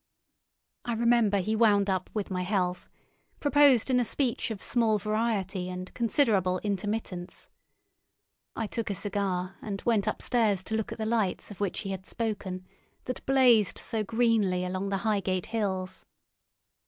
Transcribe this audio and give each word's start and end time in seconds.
I 0.83 0.93
remember 0.93 1.37
he 1.37 1.55
wound 1.55 1.87
up 1.87 2.09
with 2.15 2.31
my 2.31 2.41
health, 2.41 2.89
proposed 3.39 3.87
in 3.91 3.99
a 3.99 4.03
speech 4.03 4.49
of 4.49 4.59
small 4.59 4.97
variety 4.97 5.69
and 5.69 5.93
considerable 5.93 6.59
intermittence. 6.63 7.51
I 8.55 8.65
took 8.65 8.89
a 8.89 8.95
cigar, 8.95 9.57
and 9.61 9.79
went 9.83 10.07
upstairs 10.07 10.63
to 10.63 10.75
look 10.75 10.91
at 10.91 10.97
the 10.97 11.05
lights 11.05 11.51
of 11.51 11.59
which 11.59 11.81
he 11.81 11.91
had 11.91 12.07
spoken 12.07 12.65
that 13.05 13.23
blazed 13.27 13.77
so 13.77 14.03
greenly 14.03 14.65
along 14.65 14.89
the 14.89 15.05
Highgate 15.05 15.45
hills. 15.45 16.07